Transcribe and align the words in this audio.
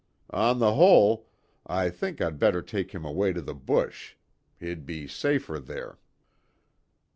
On 0.33 0.57
the 0.57 0.73
whole, 0.73 1.29
I 1.67 1.91
think 1.91 2.19
I'd 2.19 2.39
better 2.39 2.63
take 2.63 2.89
him 2.91 3.05
away 3.05 3.33
to 3.33 3.41
the 3.43 3.53
bush. 3.53 4.15
He'd 4.59 4.83
be 4.83 5.07
safer 5.07 5.59
there." 5.59 5.99